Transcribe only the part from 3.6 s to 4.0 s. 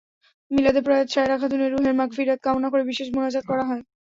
হয়।